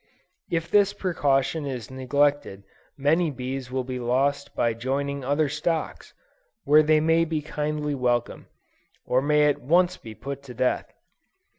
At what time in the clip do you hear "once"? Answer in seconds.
9.61-9.97